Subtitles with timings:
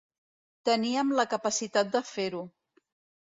[0.69, 2.41] Teníem la capacitat de fer-ho.